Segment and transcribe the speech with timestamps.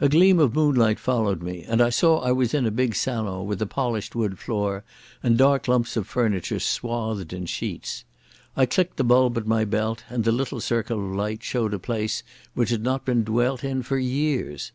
[0.00, 3.46] A gleam of moonlight followed me and I saw I was in a big salon
[3.46, 4.82] with a polished wood floor
[5.22, 8.04] and dark lumps of furniture swathed in sheets.
[8.56, 11.78] I clicked the bulb at my belt, and the little circle of light showed a
[11.78, 14.72] place which had not been dwelt in for years.